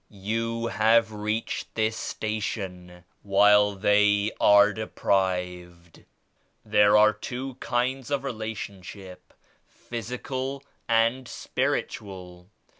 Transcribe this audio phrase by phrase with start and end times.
[0.09, 6.05] You have reached this station while they are deprived.
[6.65, 9.31] There are two kinds of relationship—
[9.91, 12.49] Physical and Spiritual.